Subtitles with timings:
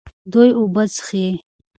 [0.31, 1.25] دوی اوبه څښي.